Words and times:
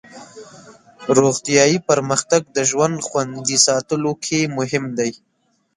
روغتیایي 1.17 1.77
پرمختګ 1.89 2.41
د 2.55 2.57
ژوند 2.69 2.95
خوندي 3.07 3.57
ساتلو 3.67 4.11
کې 4.25 4.39
مهم 4.57 4.85
دی. 4.97 5.11